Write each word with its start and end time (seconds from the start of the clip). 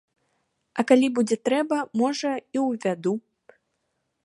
Але 0.77 0.85
калі 0.91 1.09
будзе 1.19 1.37
трэба, 1.49 1.77
можа, 2.03 2.31
і 2.59 2.65
ўвяду. 2.65 3.13